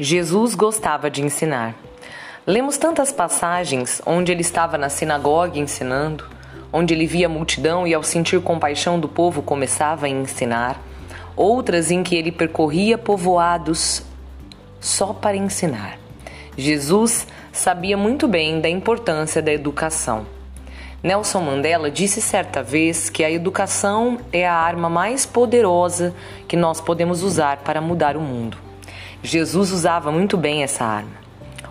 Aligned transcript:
Jesus 0.00 0.54
gostava 0.54 1.10
de 1.10 1.24
ensinar. 1.24 1.74
Lemos 2.46 2.78
tantas 2.78 3.10
passagens 3.10 4.00
onde 4.06 4.30
ele 4.30 4.42
estava 4.42 4.78
na 4.78 4.88
sinagoga 4.88 5.58
ensinando, 5.58 6.24
onde 6.72 6.94
ele 6.94 7.04
via 7.04 7.26
a 7.26 7.28
multidão 7.28 7.84
e, 7.84 7.92
ao 7.92 8.04
sentir 8.04 8.40
compaixão 8.40 9.00
do 9.00 9.08
povo, 9.08 9.42
começava 9.42 10.06
a 10.06 10.08
ensinar, 10.08 10.80
outras 11.34 11.90
em 11.90 12.04
que 12.04 12.14
ele 12.14 12.30
percorria 12.30 12.96
povoados 12.96 14.04
só 14.78 15.12
para 15.12 15.36
ensinar. 15.36 15.98
Jesus 16.56 17.26
sabia 17.52 17.96
muito 17.96 18.28
bem 18.28 18.60
da 18.60 18.68
importância 18.68 19.42
da 19.42 19.52
educação. 19.52 20.24
Nelson 21.02 21.40
Mandela 21.40 21.90
disse 21.90 22.22
certa 22.22 22.62
vez 22.62 23.10
que 23.10 23.24
a 23.24 23.30
educação 23.32 24.18
é 24.32 24.46
a 24.46 24.54
arma 24.54 24.88
mais 24.88 25.26
poderosa 25.26 26.14
que 26.46 26.56
nós 26.56 26.80
podemos 26.80 27.24
usar 27.24 27.56
para 27.58 27.80
mudar 27.80 28.16
o 28.16 28.20
mundo. 28.20 28.67
Jesus 29.22 29.72
usava 29.72 30.12
muito 30.12 30.36
bem 30.36 30.62
essa 30.62 30.84
arma. 30.84 31.18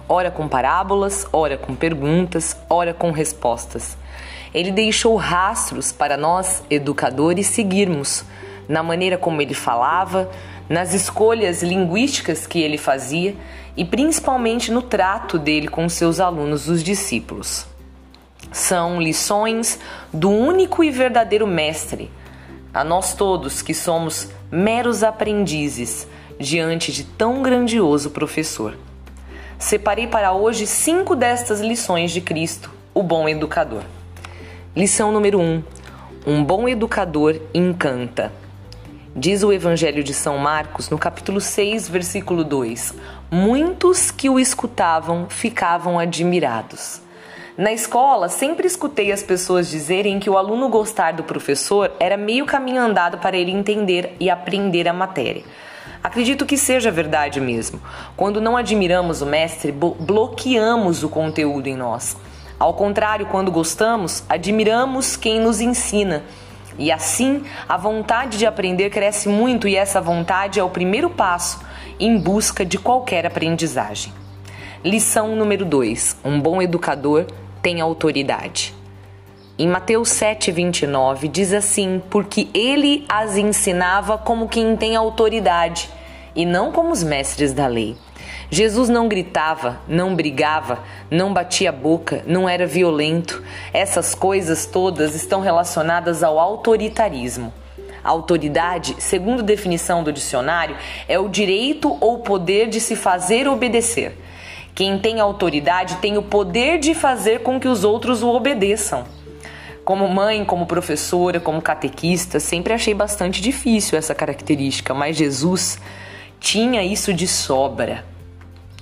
Ora 0.10 0.30
com 0.30 0.48
parábolas, 0.48 1.26
ora 1.32 1.58
com 1.58 1.74
perguntas, 1.76 2.58
ora 2.70 2.94
com 2.94 3.12
respostas. 3.12 3.98
Ele 4.54 4.72
deixou 4.72 5.16
rastros 5.16 5.92
para 5.92 6.18
nós, 6.18 6.64
educadores, 6.70 7.48
seguirmos 7.48 8.26
na 8.68 8.84
maneira 8.84 9.18
como 9.18 9.42
ele 9.42 9.54
falava, 9.54 10.30
nas 10.68 10.94
escolhas 10.94 11.64
linguísticas 11.64 12.46
que 12.46 12.60
ele 12.60 12.78
fazia 12.78 13.34
e 13.78 13.86
principalmente 13.86 14.72
no 14.72 14.82
trato 14.82 15.40
dele 15.40 15.70
com 15.70 15.88
seus 15.88 16.20
alunos, 16.20 16.68
os 16.68 16.84
discípulos. 16.84 17.66
São 18.52 19.02
lições 19.02 19.80
do 20.12 20.30
único 20.30 20.84
e 20.84 20.92
verdadeiro 20.92 21.48
Mestre, 21.48 22.12
a 22.74 22.84
nós 22.84 23.14
todos 23.14 23.62
que 23.62 23.74
somos 23.74 24.30
meros 24.52 25.04
aprendizes 25.04 26.08
diante 26.40 26.92
de 26.92 27.04
tão 27.04 27.42
grandioso 27.42 28.12
professor. 28.12 28.78
Separei 29.58 30.08
para 30.08 30.34
hoje 30.34 30.68
cinco 30.68 31.16
destas 31.16 31.60
lições 31.62 32.12
de 32.12 32.22
Cristo, 32.22 32.72
o 32.94 33.02
bom 33.02 33.28
educador. 33.28 33.84
Lição 34.76 35.12
número 35.12 35.40
1: 35.40 35.44
um, 35.44 35.64
Um 36.26 36.44
bom 36.44 36.70
educador 36.70 37.40
encanta. 37.54 38.32
Diz 39.16 39.42
o 39.42 39.52
Evangelho 39.52 40.04
de 40.04 40.14
São 40.14 40.38
Marcos, 40.38 40.92
no 40.92 40.98
capítulo 41.00 41.42
6, 41.42 41.90
versículo 41.90 42.44
2: 42.44 42.94
Muitos 43.32 44.12
que 44.12 44.30
o 44.30 44.40
escutavam 44.40 45.26
ficavam 45.28 45.98
admirados. 45.98 47.02
Na 47.58 47.74
escola, 47.74 48.30
sempre 48.30 48.68
escutei 48.68 49.12
as 49.12 49.24
pessoas 49.24 49.68
dizerem 49.68 50.20
que 50.20 50.30
o 50.30 50.38
aluno 50.38 50.70
gostar 50.70 51.14
do 51.14 51.24
professor 51.24 51.92
era 52.00 52.16
meio 52.16 52.46
caminho 52.46 52.80
andado 52.80 53.18
para 53.18 53.36
ele 53.36 53.50
entender 53.50 54.16
e 54.20 54.30
aprender 54.30 54.88
a 54.88 54.94
matéria. 54.94 55.44
Acredito 56.08 56.46
que 56.46 56.58
seja 56.58 56.90
verdade 56.90 57.42
mesmo. 57.42 57.82
Quando 58.16 58.40
não 58.40 58.56
admiramos 58.56 59.22
o 59.22 59.26
mestre, 59.26 59.74
bloqueamos 59.74 61.04
o 61.04 61.10
conteúdo 61.10 61.68
em 61.68 61.76
nós. 61.76 62.16
Ao 62.58 62.74
contrário, 62.74 63.26
quando 63.26 63.52
gostamos, 63.52 64.24
admiramos 64.30 65.18
quem 65.18 65.38
nos 65.38 65.60
ensina. 65.60 66.24
E 66.80 66.94
assim, 66.94 67.44
a 67.68 67.76
vontade 67.76 68.38
de 68.38 68.46
aprender 68.46 68.90
cresce 68.90 69.28
muito, 69.28 69.68
e 69.68 69.76
essa 69.76 70.00
vontade 70.00 70.62
é 70.62 70.64
o 70.64 70.70
primeiro 70.70 71.10
passo 71.10 71.60
em 72.00 72.18
busca 72.18 72.66
de 72.66 72.78
qualquer 72.78 73.26
aprendizagem. 73.26 74.14
Lição 74.86 75.36
número 75.36 75.66
2: 75.66 76.20
Um 76.24 76.40
bom 76.40 76.62
educador 76.62 77.26
tem 77.62 77.82
autoridade. 77.82 78.74
Em 79.60 79.68
Mateus 79.68 80.08
7,29 80.12 81.30
diz 81.30 81.52
assim: 81.52 82.02
Porque 82.10 82.48
ele 82.54 83.04
as 83.10 83.36
ensinava 83.36 84.18
como 84.18 84.48
quem 84.48 84.78
tem 84.78 84.96
autoridade, 84.96 85.97
e 86.38 86.46
não 86.46 86.72
como 86.72 86.92
os 86.92 87.04
mestres 87.04 87.52
da 87.52 87.68
lei. 87.68 87.98
Jesus 88.50 88.88
não 88.88 89.10
gritava, 89.10 89.82
não 89.90 90.16
brigava, 90.16 90.80
não 91.12 91.34
batia 91.34 91.70
a 91.70 91.74
boca, 91.74 92.24
não 92.26 92.48
era 92.48 92.66
violento. 92.66 93.44
Essas 93.74 94.16
coisas 94.16 94.66
todas 94.66 95.16
estão 95.16 95.42
relacionadas 95.42 96.24
ao 96.24 96.40
autoritarismo. 96.40 97.54
Autoridade, 98.02 98.96
segundo 99.00 99.44
definição 99.44 100.02
do 100.02 100.14
dicionário, 100.14 100.78
é 101.10 101.20
o 101.20 101.28
direito 101.28 101.98
ou 102.00 102.20
poder 102.20 102.70
de 102.70 102.80
se 102.80 102.96
fazer 102.96 103.50
obedecer. 103.50 104.18
Quem 104.74 104.98
tem 105.00 105.20
autoridade 105.20 105.96
tem 105.96 106.18
o 106.18 106.24
poder 106.24 106.80
de 106.80 106.94
fazer 106.94 107.40
com 107.42 107.60
que 107.60 107.68
os 107.68 107.84
outros 107.84 108.22
o 108.24 108.30
obedeçam. 108.30 109.04
Como 109.84 110.08
mãe, 110.08 110.46
como 110.46 110.68
professora, 110.68 111.40
como 111.40 111.62
catequista, 111.62 112.40
sempre 112.40 112.74
achei 112.74 112.94
bastante 112.94 113.42
difícil 113.42 113.98
essa 113.98 114.14
característica, 114.14 114.94
mas 114.94 115.18
Jesus 115.18 115.80
tinha 116.40 116.84
isso 116.84 117.14
de 117.14 117.28
sobra. 117.28 118.06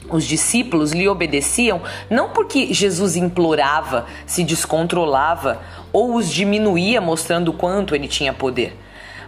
Os 0.09 0.25
discípulos 0.25 0.91
lhe 0.91 1.07
obedeciam 1.07 1.81
não 2.09 2.29
porque 2.29 2.73
Jesus 2.73 3.15
implorava, 3.15 4.05
se 4.25 4.43
descontrolava 4.43 5.61
ou 5.91 6.15
os 6.15 6.29
diminuía 6.29 7.01
mostrando 7.01 7.51
quanto 7.51 7.95
ele 7.95 8.07
tinha 8.07 8.33
poder, 8.33 8.77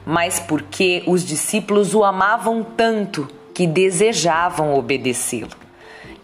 mas 0.05 0.39
porque 0.39 1.03
os 1.07 1.25
discípulos 1.25 1.95
o 1.95 2.03
amavam 2.03 2.63
tanto 2.63 3.27
que 3.53 3.66
desejavam 3.66 4.75
obedecê-lo. 4.75 5.49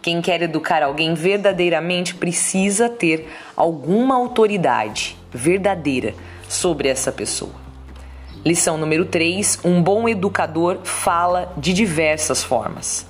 Quem 0.01 0.21
quer 0.21 0.41
educar 0.41 0.83
alguém 0.83 1.13
verdadeiramente 1.13 2.13
precisa 2.13 2.89
ter 2.89 3.31
alguma 3.55 4.15
autoridade 4.15 5.17
verdadeira 5.31 6.13
sobre 6.47 6.89
essa 6.89 7.11
pessoa. 7.11 7.62
Lição 8.45 8.77
número 8.77 9.05
3: 9.05 9.59
Um 9.63 9.81
bom 9.81 10.09
educador 10.09 10.79
fala 10.83 11.53
de 11.55 11.71
diversas 11.71 12.43
formas. 12.43 13.05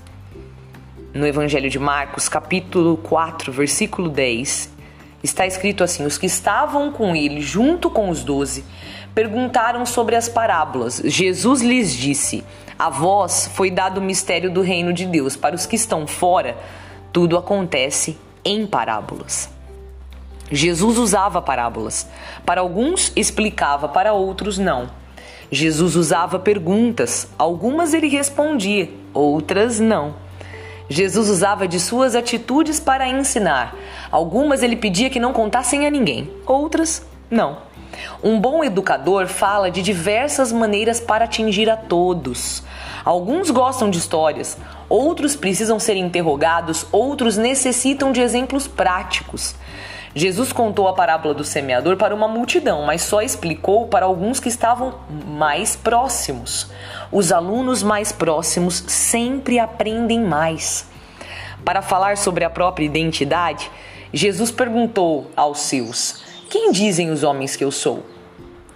No 1.11 1.25
Evangelho 1.25 1.71
de 1.71 1.79
Marcos, 1.79 2.29
capítulo 2.29 2.97
4, 2.97 3.51
versículo 3.51 4.09
10, 4.09 4.69
está 5.23 5.47
escrito 5.47 5.83
assim: 5.83 6.05
Os 6.05 6.19
que 6.19 6.27
estavam 6.27 6.91
com 6.91 7.16
ele, 7.16 7.41
junto 7.41 7.89
com 7.89 8.11
os 8.11 8.23
doze, 8.23 8.63
perguntaram 9.16 9.88
sobre 9.88 10.16
as 10.16 10.29
parábolas. 10.29 11.01
Jesus 11.03 11.63
lhes 11.63 11.95
disse: 11.95 12.44
A 12.77 12.91
vós 12.91 13.50
foi 13.55 13.71
dado 13.71 13.97
o 13.97 14.03
mistério 14.03 14.51
do 14.51 14.61
reino 14.61 14.94
de 14.94 15.07
Deus, 15.07 15.35
para 15.35 15.55
os 15.55 15.65
que 15.65 15.75
estão 15.75 16.05
fora 16.05 16.55
tudo 17.11 17.38
acontece 17.38 18.19
em 18.45 18.67
parábolas. 18.67 19.50
Jesus 20.51 21.00
usava 21.00 21.41
parábolas. 21.41 22.07
Para 22.45 22.61
alguns 22.61 23.11
explicava, 23.15 23.89
para 23.89 24.13
outros 24.13 24.59
não. 24.59 25.01
Jesus 25.53 25.95
usava 25.95 26.39
perguntas, 26.39 27.27
algumas 27.37 27.93
ele 27.93 28.07
respondia, 28.07 28.89
outras 29.13 29.79
não. 29.79 30.15
Jesus 30.89 31.29
usava 31.29 31.67
de 31.67 31.79
suas 31.79 32.15
atitudes 32.15 32.79
para 32.79 33.07
ensinar. 33.07 33.75
Algumas 34.09 34.63
ele 34.63 34.75
pedia 34.75 35.11
que 35.11 35.19
não 35.19 35.31
contassem 35.31 35.85
a 35.85 35.91
ninguém, 35.91 36.27
outras 36.47 37.05
não. 37.29 37.59
Um 38.23 38.39
bom 38.39 38.63
educador 38.63 39.27
fala 39.27 39.69
de 39.69 39.83
diversas 39.83 40.51
maneiras 40.51 40.99
para 40.99 41.25
atingir 41.25 41.69
a 41.69 41.77
todos. 41.77 42.63
Alguns 43.05 43.51
gostam 43.51 43.91
de 43.91 43.99
histórias, 43.99 44.57
outros 44.89 45.35
precisam 45.35 45.79
ser 45.79 45.97
interrogados, 45.97 46.87
outros 46.91 47.37
necessitam 47.37 48.11
de 48.11 48.21
exemplos 48.21 48.67
práticos. 48.67 49.53
Jesus 50.16 50.53
contou 50.53 50.88
a 50.88 50.94
parábola 50.94 51.34
do 51.34 51.44
semeador 51.44 51.97
para 51.97 52.13
uma 52.13 52.28
multidão, 52.28 52.84
mas 52.84 53.01
só 53.01 53.22
explicou 53.22 53.88
para 53.88 54.06
alguns 54.06 54.40
que 54.40 54.47
estavam 54.47 54.94
mais 55.09 55.75
próximos. 55.75 56.69
Os 57.12 57.31
alunos 57.31 57.81
mais 57.81 58.12
próximos 58.12 58.84
sempre 58.88 59.57
aprendem 59.57 60.19
mais. 60.19 60.85
Para 61.66 61.81
falar 61.81 62.18
sobre 62.18 62.46
a 62.46 62.50
própria 62.50 62.85
identidade, 62.85 63.72
Jesus 64.13 64.51
perguntou 64.51 65.31
aos 65.35 65.62
seus: 65.62 66.24
Quem 66.47 66.72
dizem 66.72 67.09
os 67.09 67.24
homens 67.24 67.56
que 67.56 67.63
eu 67.63 67.72
sou? 67.72 68.03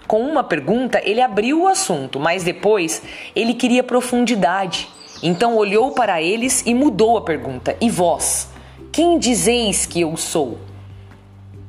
Com 0.08 0.22
uma 0.22 0.44
pergunta, 0.44 1.00
ele 1.04 1.22
abriu 1.22 1.64
o 1.64 1.68
assunto, 1.68 2.20
mas 2.20 2.44
depois 2.44 3.04
ele 3.36 3.54
queria 3.54 3.84
profundidade. 3.84 4.88
Então 5.22 5.56
olhou 5.56 5.92
para 5.92 6.20
eles 6.20 6.64
e 6.66 6.74
mudou 6.74 7.16
a 7.16 7.22
pergunta: 7.22 7.78
E 7.80 7.92
vós? 7.92 8.50
Quem 8.92 9.20
dizeis 9.20 9.86
que 9.86 10.02
eu 10.02 10.18
sou? 10.18 10.58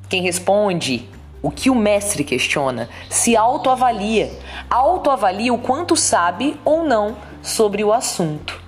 Quem 0.09 0.23
responde 0.23 1.09
o 1.43 1.51
que 1.51 1.71
o 1.71 1.75
mestre 1.75 2.25
questiona 2.25 2.89
se 3.09 3.37
autoavalia, 3.37 4.33
autoavalia 4.69 5.53
o 5.53 5.59
quanto 5.59 5.95
sabe 5.97 6.59
ou 6.65 6.85
não 6.85 7.17
sobre 7.43 7.85
o 7.85 7.93
assunto. 7.93 8.61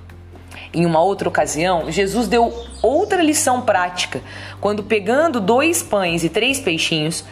Em 0.72 0.86
uma 0.86 1.00
outra 1.00 1.28
ocasião, 1.28 1.90
Jesus 1.90 2.28
deu 2.28 2.54
outra 2.80 3.22
lição 3.22 3.62
prática, 3.62 4.22
quando 4.60 4.84
pegando 4.84 5.40
dois 5.40 5.82
pães 5.82 6.22
e 6.22 6.28
três 6.28 6.60
peixinhos, 6.60 7.24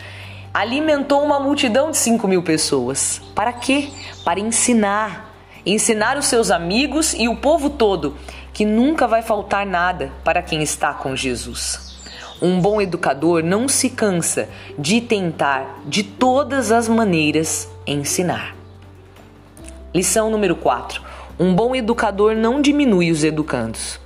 alimentou 0.52 1.22
uma 1.22 1.38
multidão 1.38 1.90
de 1.90 1.98
5 1.98 2.26
mil 2.26 2.42
pessoas. 2.42 3.20
Para 3.34 3.52
quê? 3.52 3.90
Para 4.24 4.40
ensinar. 4.40 5.32
Ensinar 5.64 6.16
os 6.16 6.26
seus 6.26 6.50
amigos 6.50 7.14
e 7.14 7.28
o 7.28 7.36
povo 7.36 7.70
todo 7.70 8.16
que 8.52 8.64
nunca 8.64 9.06
vai 9.06 9.22
faltar 9.22 9.64
nada 9.64 10.10
para 10.24 10.42
quem 10.42 10.62
está 10.62 10.92
com 10.94 11.14
Jesus. 11.14 11.97
Um 12.40 12.60
bom 12.60 12.80
educador 12.80 13.42
não 13.42 13.66
se 13.68 13.90
cansa 13.90 14.48
de 14.78 15.00
tentar, 15.00 15.82
de 15.86 16.04
todas 16.04 16.70
as 16.70 16.88
maneiras, 16.88 17.68
ensinar. 17.84 18.54
Lição 19.92 20.30
número 20.30 20.54
4. 20.54 21.02
Um 21.40 21.52
bom 21.52 21.74
educador 21.74 22.36
não 22.36 22.62
diminui 22.62 23.10
os 23.10 23.24
educandos. 23.24 23.98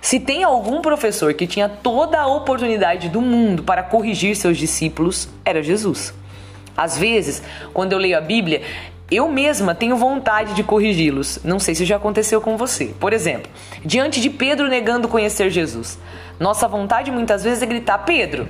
Se 0.00 0.18
tem 0.18 0.42
algum 0.44 0.80
professor 0.80 1.34
que 1.34 1.46
tinha 1.46 1.68
toda 1.68 2.18
a 2.18 2.26
oportunidade 2.26 3.10
do 3.10 3.20
mundo 3.20 3.62
para 3.62 3.82
corrigir 3.82 4.34
seus 4.34 4.56
discípulos, 4.56 5.28
era 5.44 5.62
Jesus. 5.62 6.14
Às 6.74 6.96
vezes, 6.96 7.42
quando 7.74 7.92
eu 7.92 7.98
leio 7.98 8.16
a 8.16 8.20
Bíblia, 8.20 8.62
eu 9.10 9.28
mesma 9.28 9.74
tenho 9.74 9.96
vontade 9.96 10.54
de 10.54 10.62
corrigi-los. 10.62 11.40
Não 11.44 11.58
sei 11.58 11.74
se 11.74 11.84
já 11.84 11.96
aconteceu 11.96 12.40
com 12.40 12.56
você. 12.56 12.86
Por 12.98 13.12
exemplo, 13.12 13.50
diante 13.84 14.20
de 14.20 14.30
Pedro 14.30 14.68
negando 14.68 15.08
conhecer 15.08 15.50
Jesus, 15.50 15.98
nossa 16.38 16.66
vontade 16.66 17.10
muitas 17.10 17.44
vezes 17.44 17.62
é 17.62 17.66
gritar: 17.66 17.98
Pedro, 17.98 18.48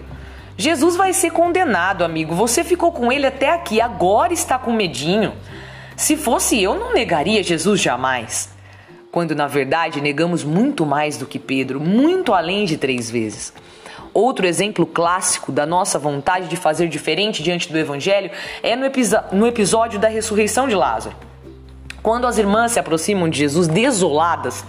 Jesus 0.56 0.96
vai 0.96 1.12
ser 1.12 1.30
condenado, 1.30 2.04
amigo. 2.04 2.34
Você 2.34 2.62
ficou 2.62 2.92
com 2.92 3.10
ele 3.10 3.26
até 3.26 3.50
aqui, 3.52 3.80
agora 3.80 4.32
está 4.32 4.58
com 4.58 4.72
medinho. 4.72 5.32
Se 5.96 6.16
fosse 6.16 6.62
eu, 6.62 6.78
não 6.78 6.92
negaria 6.92 7.42
Jesus 7.42 7.80
jamais 7.80 8.54
quando 9.14 9.32
na 9.32 9.46
verdade 9.46 10.00
negamos 10.00 10.42
muito 10.42 10.84
mais 10.84 11.16
do 11.16 11.24
que 11.24 11.38
Pedro, 11.38 11.78
muito 11.78 12.34
além 12.34 12.64
de 12.64 12.76
três 12.76 13.08
vezes. 13.08 13.52
Outro 14.14 14.46
exemplo 14.46 14.86
clássico 14.86 15.50
da 15.50 15.66
nossa 15.66 15.98
vontade 15.98 16.48
de 16.48 16.56
fazer 16.56 16.88
diferente 16.88 17.42
diante 17.42 17.70
do 17.70 17.76
Evangelho 17.76 18.30
é 18.62 18.76
no, 18.76 18.86
no 19.32 19.46
episódio 19.46 19.98
da 19.98 20.08
ressurreição 20.08 20.68
de 20.68 20.74
Lázaro. 20.74 21.16
Quando 22.00 22.26
as 22.26 22.38
irmãs 22.38 22.72
se 22.72 22.78
aproximam 22.78 23.28
de 23.28 23.38
Jesus 23.38 23.66
desoladas, 23.66 24.64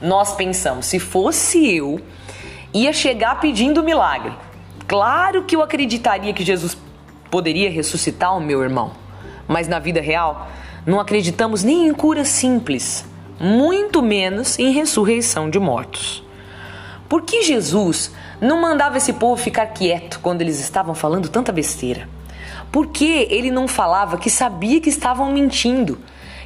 nós 0.00 0.34
pensamos: 0.34 0.86
se 0.86 0.98
fosse 1.00 1.76
eu, 1.76 2.00
ia 2.72 2.92
chegar 2.92 3.40
pedindo 3.40 3.82
milagre. 3.82 4.32
Claro 4.86 5.42
que 5.42 5.56
eu 5.56 5.62
acreditaria 5.62 6.32
que 6.32 6.44
Jesus 6.44 6.76
poderia 7.30 7.70
ressuscitar 7.70 8.36
o 8.36 8.40
meu 8.40 8.62
irmão, 8.62 8.92
mas 9.48 9.66
na 9.66 9.78
vida 9.78 10.00
real, 10.00 10.48
não 10.86 11.00
acreditamos 11.00 11.64
nem 11.64 11.88
em 11.88 11.92
cura 11.92 12.24
simples 12.24 13.04
muito 13.38 14.00
menos 14.00 14.58
em 14.58 14.70
ressurreição 14.70 15.50
de 15.50 15.58
mortos. 15.58 16.23
Por 17.08 17.22
que 17.22 17.42
Jesus 17.42 18.12
não 18.40 18.60
mandava 18.60 18.96
esse 18.96 19.12
povo 19.12 19.40
ficar 19.40 19.66
quieto 19.66 20.20
quando 20.20 20.40
eles 20.40 20.58
estavam 20.58 20.94
falando 20.94 21.28
tanta 21.28 21.52
besteira? 21.52 22.08
Por 22.72 22.88
que 22.88 23.28
ele 23.30 23.50
não 23.50 23.68
falava 23.68 24.18
que 24.18 24.30
sabia 24.30 24.80
que 24.80 24.88
estavam 24.88 25.30
mentindo, 25.30 25.98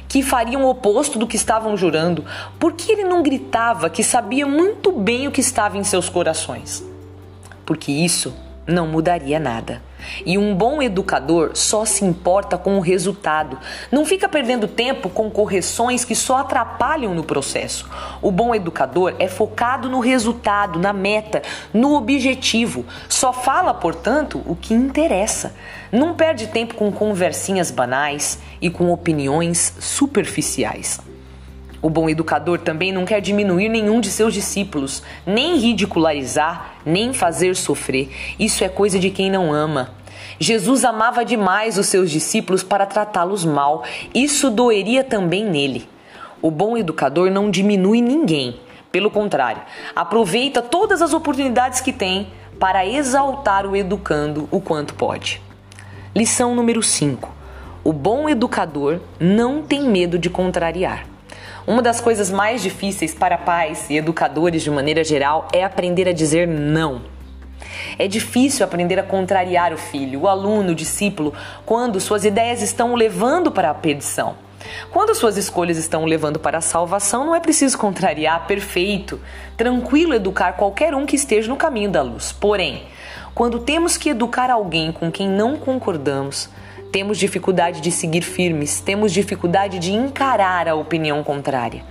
que 0.07 0.21
fariam 0.21 0.63
o 0.63 0.69
oposto 0.69 1.17
do 1.17 1.25
que 1.25 1.35
estavam 1.35 1.75
jurando? 1.75 2.25
Por 2.59 2.73
que 2.73 2.91
ele 2.91 3.03
não 3.03 3.23
gritava 3.23 3.89
que 3.89 4.03
sabia 4.03 4.45
muito 4.45 4.91
bem 4.91 5.27
o 5.27 5.31
que 5.31 5.41
estava 5.41 5.77
em 5.77 5.83
seus 5.83 6.09
corações? 6.09 6.83
Porque 7.65 7.91
isso 7.91 8.33
não 8.69 8.87
mudaria 8.87 9.39
nada. 9.39 9.81
E 10.25 10.37
um 10.37 10.55
bom 10.55 10.81
educador 10.81 11.51
só 11.55 11.83
se 11.83 12.05
importa 12.05 12.57
com 12.57 12.77
o 12.77 12.81
resultado. 12.81 13.57
Não 13.91 14.05
fica 14.05 14.29
perdendo 14.29 14.67
tempo 14.67 15.09
com 15.09 15.29
correções 15.29 16.05
que 16.05 16.15
só 16.15 16.37
atrapalham 16.37 17.13
no 17.13 17.23
processo. 17.23 17.89
O 18.21 18.31
bom 18.31 18.55
educador 18.55 19.15
é 19.19 19.27
focado 19.27 19.89
no 19.89 19.99
resultado, 19.99 20.79
na 20.79 20.93
meta, 20.93 21.41
no 21.73 21.95
objetivo. 21.95 22.85
Só 23.09 23.33
fala, 23.33 23.73
portanto, 23.73 24.41
o 24.45 24.55
que 24.55 24.73
interessa. 24.73 25.53
Não 25.91 26.13
perde 26.13 26.47
tempo 26.47 26.75
com 26.75 26.91
conversinhas 26.91 27.71
banais 27.71 28.39
e 28.61 28.69
com 28.69 28.91
opiniões 28.91 29.73
superficiais. 29.79 31.08
O 31.81 31.89
bom 31.89 32.09
educador 32.09 32.59
também 32.59 32.91
não 32.91 33.05
quer 33.05 33.21
diminuir 33.21 33.69
nenhum 33.69 34.01
de 34.01 34.09
seus 34.09 34.33
discípulos, 34.33 35.01
nem 35.25 35.57
ridicularizar, 35.57 36.75
nem 36.85 37.13
fazer 37.13 37.55
sofrer. 37.55 38.09
Isso 38.37 38.63
é 38.65 38.69
coisa 38.69 38.99
de 38.99 39.09
quem 39.09 39.31
não 39.31 39.53
ama. 39.53 39.91
Jesus 40.37 40.83
amava 40.83 41.23
demais 41.23 41.77
os 41.77 41.87
seus 41.87 42.11
discípulos 42.11 42.63
para 42.63 42.85
tratá-los 42.85 43.45
mal. 43.45 43.83
Isso 44.13 44.49
doeria 44.49 45.03
também 45.03 45.45
nele. 45.45 45.87
O 46.41 46.51
bom 46.51 46.77
educador 46.77 47.31
não 47.31 47.49
diminui 47.49 48.01
ninguém. 48.01 48.59
Pelo 48.91 49.09
contrário, 49.11 49.61
aproveita 49.95 50.61
todas 50.61 51.01
as 51.01 51.13
oportunidades 51.13 51.79
que 51.79 51.93
tem 51.93 52.27
para 52.59 52.85
exaltar 52.85 53.65
o 53.65 53.75
educando 53.75 54.49
o 54.51 54.59
quanto 54.59 54.95
pode. 54.95 55.41
Lição 56.13 56.55
número 56.55 56.83
5. 56.83 57.31
O 57.83 57.93
bom 57.93 58.27
educador 58.27 58.99
não 59.19 59.61
tem 59.61 59.83
medo 59.83 60.19
de 60.19 60.29
contrariar. 60.29 61.08
Uma 61.69 61.83
das 61.83 62.01
coisas 62.01 62.31
mais 62.31 62.63
difíceis 62.63 63.13
para 63.13 63.37
pais 63.37 63.91
e 63.91 63.95
educadores 63.95 64.63
de 64.63 64.71
maneira 64.71 65.03
geral 65.03 65.47
é 65.53 65.63
aprender 65.63 66.09
a 66.09 66.11
dizer 66.11 66.47
não. 66.47 67.03
É 67.95 68.07
difícil 68.07 68.65
aprender 68.65 68.97
a 68.97 69.03
contrariar 69.03 69.71
o 69.71 69.77
filho, 69.77 70.21
o 70.21 70.27
aluno, 70.27 70.71
o 70.71 70.75
discípulo, 70.75 71.31
quando 71.67 71.99
suas 71.99 72.25
ideias 72.25 72.63
estão 72.63 72.91
o 72.91 72.95
levando 72.95 73.51
para 73.51 73.69
a 73.69 73.73
perdição. 73.75 74.35
Quando 74.89 75.13
suas 75.13 75.37
escolhas 75.37 75.77
estão 75.77 76.01
o 76.01 76.07
levando 76.07 76.39
para 76.39 76.57
a 76.57 76.61
salvação, 76.61 77.23
não 77.23 77.35
é 77.35 77.39
preciso 77.39 77.77
contrariar, 77.77 78.47
perfeito, 78.47 79.19
tranquilo 79.55 80.15
educar 80.15 80.53
qualquer 80.53 80.95
um 80.95 81.05
que 81.05 81.15
esteja 81.15 81.49
no 81.49 81.55
caminho 81.55 81.91
da 81.91 82.01
luz. 82.01 82.31
Porém, 82.31 82.81
quando 83.35 83.59
temos 83.59 83.95
que 83.95 84.09
educar 84.09 84.49
alguém 84.49 84.91
com 84.91 85.11
quem 85.11 85.29
não 85.29 85.55
concordamos, 85.55 86.49
temos 86.91 87.17
dificuldade 87.17 87.81
de 87.81 87.91
seguir 87.91 88.21
firmes, 88.21 88.79
temos 88.79 89.11
dificuldade 89.11 89.79
de 89.79 89.91
encarar 89.93 90.67
a 90.67 90.75
opinião 90.75 91.23
contrária. 91.23 91.83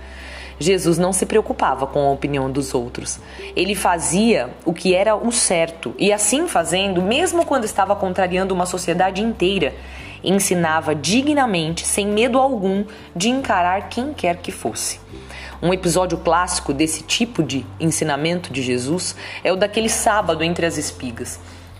Jesus 0.59 0.97
não 0.97 1.13
se 1.13 1.25
preocupava 1.25 1.87
com 1.87 1.99
a 1.99 2.11
opinião 2.11 2.51
dos 2.51 2.73
outros. 2.73 3.19
Ele 3.55 3.73
fazia 3.73 4.49
o 4.65 4.73
que 4.73 4.93
era 4.93 5.15
o 5.15 5.31
certo 5.31 5.95
e, 5.97 6.11
assim 6.11 6.47
fazendo, 6.47 7.01
mesmo 7.01 7.45
quando 7.45 7.63
estava 7.63 7.95
contrariando 7.95 8.53
uma 8.53 8.65
sociedade 8.65 9.21
inteira, 9.21 9.73
ensinava 10.21 10.93
dignamente, 10.93 11.87
sem 11.87 12.05
medo 12.05 12.37
algum, 12.37 12.83
de 13.15 13.29
encarar 13.29 13.87
quem 13.87 14.13
quer 14.13 14.37
que 14.37 14.51
fosse. 14.51 14.99
Um 15.61 15.73
episódio 15.73 16.17
clássico 16.17 16.73
desse 16.73 17.03
tipo 17.03 17.41
de 17.41 17.65
ensinamento 17.79 18.51
de 18.51 18.61
Jesus 18.61 19.15
é 19.43 19.51
o 19.51 19.55
daquele 19.55 19.89
sábado 19.89 20.43
entre 20.43 20.65
as 20.65 20.77
espigas. 20.77 21.39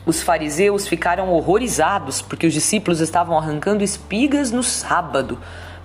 Os 0.09 0.23
fariseus 0.23 0.87
ficaram 0.87 1.31
horrorizados 1.31 2.19
porque 2.19 2.47
os 2.47 2.53
discípulos 2.55 2.99
estavam 2.99 3.37
arrancando 3.37 3.83
espigas 3.83 4.51
no 4.51 4.63
sábado, 4.63 5.37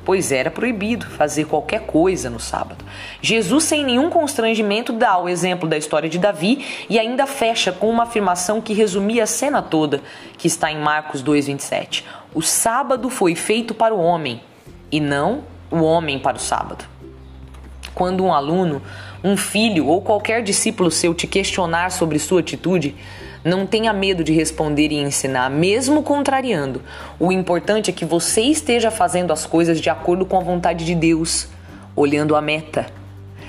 pois 0.03 0.32
era 0.32 0.50
proibido 0.50 1.05
fazer 1.05 1.44
qualquer 1.44 1.82
coisa 1.82 2.31
no 2.31 2.41
sábado. 2.41 2.82
Jesus, 3.21 3.65
sem 3.65 3.85
nenhum 3.85 4.09
constrangimento, 4.09 4.94
dá 4.94 5.19
o 5.19 5.29
exemplo 5.29 5.69
da 5.69 5.76
história 5.76 6.09
de 6.09 6.19
Davi 6.19 6.65
e 6.88 6.99
ainda 6.99 7.26
fecha 7.26 7.71
com 7.71 7.91
uma 7.91 8.05
afirmação 8.05 8.62
que 8.62 8.73
resumia 8.73 9.25
a 9.25 9.26
cena 9.26 9.61
toda, 9.61 10.00
que 10.38 10.47
está 10.47 10.73
em 10.73 10.79
Marcos 10.79 11.23
2:27. 11.23 12.06
O 12.32 12.41
sábado 12.41 13.11
foi 13.11 13.35
feito 13.35 13.75
para 13.75 13.94
o 13.94 14.00
homem 14.00 14.41
e 14.91 15.00
não 15.00 15.44
o 15.71 15.82
homem 15.82 16.19
para 16.19 16.38
o 16.38 16.40
sábado. 16.40 16.87
Quando 17.95 18.25
um 18.25 18.33
aluno, 18.33 18.81
um 19.23 19.37
filho 19.37 19.87
ou 19.87 20.00
qualquer 20.00 20.43
discípulo 20.43 20.90
seu 20.90 21.12
te 21.12 21.26
questionar 21.26 21.90
sobre 21.90 22.19
sua 22.19 22.40
atitude, 22.40 22.97
não 23.44 23.66
tenha 23.66 23.92
medo 23.92 24.24
de 24.24 24.32
responder 24.32 24.90
e 24.90 24.96
ensinar, 24.96 25.50
mesmo 25.50 26.02
contrariando. 26.02 26.82
O 27.20 27.30
importante 27.30 27.90
é 27.90 27.92
que 27.92 28.04
você 28.04 28.40
esteja 28.40 28.90
fazendo 28.90 29.32
as 29.32 29.44
coisas 29.44 29.80
de 29.80 29.90
acordo 29.90 30.24
com 30.24 30.38
a 30.38 30.42
vontade 30.42 30.84
de 30.84 30.94
Deus, 30.94 31.48
olhando 31.94 32.34
a 32.34 32.40
meta, 32.40 32.86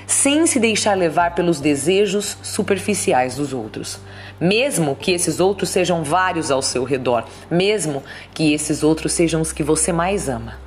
sem 0.06 0.46
se 0.46 0.60
deixar 0.60 0.94
levar 0.94 1.34
pelos 1.34 1.60
desejos 1.60 2.36
superficiais 2.42 3.36
dos 3.36 3.54
outros. 3.54 3.98
Mesmo 4.38 4.94
que 4.94 5.12
esses 5.12 5.40
outros 5.40 5.70
sejam 5.70 6.04
vários 6.04 6.50
ao 6.50 6.60
seu 6.60 6.84
redor, 6.84 7.24
mesmo 7.50 8.04
que 8.34 8.52
esses 8.52 8.82
outros 8.82 9.12
sejam 9.12 9.40
os 9.40 9.50
que 9.50 9.62
você 9.62 9.92
mais 9.92 10.28
ama. 10.28 10.66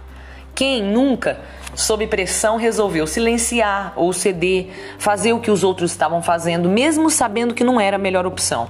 Quem 0.56 0.84
nunca, 0.84 1.40
sob 1.74 2.06
pressão, 2.08 2.58
resolveu 2.58 3.08
silenciar 3.08 3.94
ou 3.96 4.12
ceder, 4.12 4.68
fazer 4.98 5.32
o 5.32 5.40
que 5.40 5.50
os 5.50 5.64
outros 5.64 5.92
estavam 5.92 6.22
fazendo, 6.22 6.68
mesmo 6.68 7.10
sabendo 7.10 7.54
que 7.54 7.64
não 7.64 7.80
era 7.80 7.96
a 7.96 8.00
melhor 8.00 8.26
opção? 8.26 8.70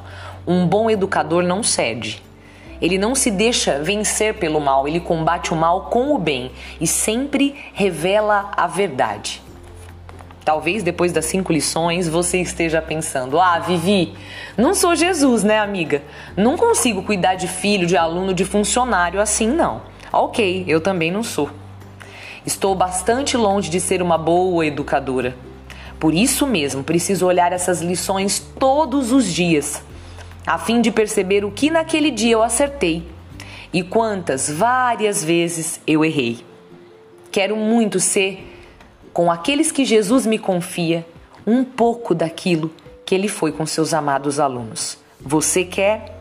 Um 0.51 0.65
bom 0.65 0.89
educador 0.89 1.44
não 1.44 1.62
cede. 1.62 2.24
Ele 2.82 2.98
não 2.98 3.13
se 3.13 3.29
deixa 3.29 3.77
vencer 3.84 4.34
pelo 4.39 4.60
mal, 4.60 4.88
ele 4.88 5.00
combate 5.00 5.53
o 5.53 5.56
mal 5.56 5.82
com 5.91 6.15
o 6.15 6.18
bem 6.18 6.51
e 6.82 6.88
sempre 6.88 7.53
revela 7.72 8.50
a 8.58 8.65
verdade. 8.65 9.44
Talvez 10.44 10.82
depois 10.82 11.12
das 11.12 11.25
cinco 11.25 11.53
lições 11.53 12.10
você 12.10 12.41
esteja 12.41 12.82
pensando: 12.82 13.39
ah, 13.39 13.60
Vivi, 13.60 14.15
não 14.58 14.74
sou 14.74 14.96
Jesus, 14.96 15.44
né, 15.44 15.60
amiga? 15.60 16.01
Não 16.36 16.58
consigo 16.58 17.03
cuidar 17.03 17.36
de 17.36 17.48
filho, 17.48 17.86
de 17.86 17.96
aluno, 17.96 18.34
de 18.34 18.44
funcionário 18.44 19.22
assim, 19.22 19.46
não. 19.48 19.84
Ok, 20.12 20.65
eu 20.68 20.82
também 20.82 21.12
não 21.12 21.22
sou. 21.22 21.51
Estou 22.44 22.74
bastante 22.74 23.38
longe 23.38 23.70
de 23.70 23.79
ser 23.79 24.01
uma 24.01 24.18
boa 24.18 24.65
educadora. 24.65 25.36
Por 26.00 26.12
isso 26.12 26.48
mesmo, 26.48 26.84
preciso 26.84 27.27
olhar 27.27 27.53
essas 27.53 27.84
lições 27.84 28.39
todos 28.58 29.12
os 29.12 29.32
dias 29.32 29.88
a 30.50 30.58
fim 30.58 30.82
de 30.82 30.91
perceber 30.91 31.46
o 31.46 31.51
que 31.51 31.70
naquele 31.70 32.10
dia 32.10 32.34
eu 32.34 32.41
acertei 32.41 33.08
e 33.72 33.84
quantas 33.84 34.50
várias 34.50 35.24
vezes 35.24 35.79
eu 35.86 36.03
errei. 36.03 36.44
Quero 37.32 37.56
muito 37.56 38.00
ser, 38.00 38.51
com 39.13 39.32
aqueles 39.32 39.72
que 39.72 39.86
Jesus 39.86 40.25
me 40.25 40.39
confia, 40.39 41.06
um 41.46 41.63
pouco 41.63 42.15
daquilo 42.15 42.72
que 43.06 43.13
ele 43.13 43.27
foi 43.27 43.51
com 43.51 43.63
seus 43.68 43.94
amados 43.94 44.39
alunos. 44.39 44.98
Você 45.22 45.63
quer? 45.63 46.18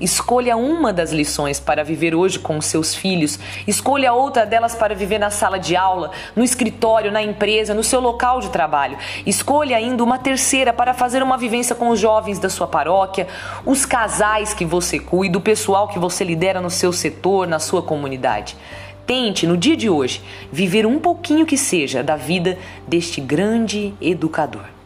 Escolha 0.00 0.56
uma 0.56 0.92
das 0.92 1.10
lições 1.10 1.58
para 1.58 1.82
viver 1.82 2.14
hoje 2.14 2.38
com 2.38 2.56
os 2.56 2.66
seus 2.66 2.94
filhos, 2.94 3.36
escolha 3.66 4.12
outra 4.12 4.46
delas 4.46 4.74
para 4.74 4.94
viver 4.94 5.18
na 5.18 5.28
sala 5.28 5.58
de 5.58 5.74
aula, 5.74 6.12
no 6.36 6.44
escritório, 6.44 7.10
na 7.10 7.20
empresa, 7.20 7.74
no 7.74 7.82
seu 7.82 7.98
local 7.98 8.40
de 8.40 8.50
trabalho. 8.50 8.96
Escolha 9.26 9.76
ainda 9.76 10.04
uma 10.04 10.16
terceira 10.16 10.72
para 10.72 10.94
fazer 10.94 11.20
uma 11.20 11.36
vivência 11.36 11.74
com 11.74 11.88
os 11.88 11.98
jovens 11.98 12.38
da 12.38 12.48
sua 12.48 12.68
paróquia, 12.68 13.26
os 13.66 13.84
casais 13.84 14.54
que 14.54 14.64
você 14.64 15.00
cuida, 15.00 15.36
o 15.36 15.40
pessoal 15.40 15.88
que 15.88 15.98
você 15.98 16.22
lidera 16.22 16.60
no 16.60 16.70
seu 16.70 16.92
setor, 16.92 17.48
na 17.48 17.58
sua 17.58 17.82
comunidade. 17.82 18.56
Tente, 19.04 19.46
no 19.48 19.56
dia 19.56 19.76
de 19.76 19.90
hoje, 19.90 20.22
viver 20.52 20.86
um 20.86 21.00
pouquinho 21.00 21.46
que 21.46 21.56
seja 21.56 22.04
da 22.04 22.14
vida 22.14 22.56
deste 22.86 23.20
grande 23.20 23.94
educador. 24.00 24.77